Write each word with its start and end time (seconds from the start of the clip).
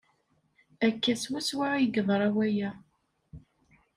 Akka 0.87 1.13
swaswa 1.23 1.65
ay 1.75 1.85
yeḍra 1.93 2.27
waya. 2.35 2.71